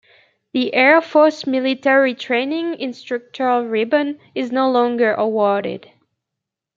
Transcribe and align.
The 0.53 0.73
Air 0.73 0.99
Force 0.99 1.45
Military 1.45 2.15
Training 2.15 2.79
Instructor 2.79 3.61
Ribbon 3.61 4.17
is 4.33 4.51
no 4.51 4.67
longer 4.71 5.13
awarded. 5.13 5.91